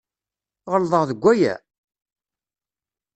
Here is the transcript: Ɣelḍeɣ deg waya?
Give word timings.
Ɣelḍeɣ 0.71 1.03
deg 1.09 1.19
waya? 1.23 1.55